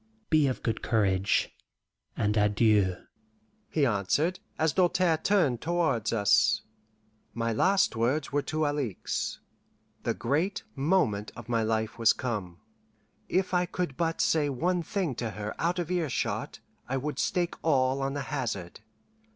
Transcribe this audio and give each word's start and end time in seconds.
"Be 0.31 0.47
of 0.47 0.63
good 0.63 0.81
courage, 0.81 1.55
and 2.17 2.35
adieu," 2.35 2.95
he 3.69 3.85
answered, 3.85 4.39
as 4.57 4.73
Doltaire 4.73 5.17
turned 5.21 5.61
towards 5.61 6.11
us. 6.11 6.61
My 7.35 7.53
last 7.53 7.95
words 7.95 8.31
were 8.31 8.41
to 8.41 8.65
Alixe. 8.65 9.41
The 10.01 10.15
great 10.15 10.63
moment 10.75 11.31
of 11.35 11.47
my 11.49 11.61
life 11.61 11.99
was 11.99 12.13
come. 12.13 12.61
If 13.29 13.53
I 13.53 13.67
could 13.67 13.95
but 13.95 14.21
say 14.21 14.49
one 14.49 14.81
thing 14.81 15.13
to 15.17 15.29
her 15.29 15.53
out 15.61 15.77
of 15.77 15.91
earshot, 15.91 16.57
I 16.89 16.97
would 16.97 17.19
stake 17.19 17.53
all 17.61 18.01
on 18.01 18.15
the 18.15 18.23
hazard. 18.33 18.79